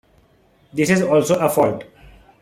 This 0.73 0.89
is 0.89 1.03
also 1.03 1.37
a 1.37 1.47
"fault". 1.47 1.83